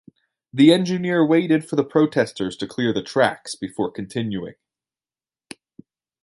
[0.51, 4.55] The engineer waited for the protesters to clear the tracks before continuing.